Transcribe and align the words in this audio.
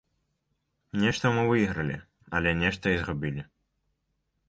Нешта 1.03 1.25
мы 1.37 1.43
выйгралі, 1.53 2.01
але 2.41 2.57
нешта 2.65 2.85
і 2.97 3.01
згубілі. 3.01 3.41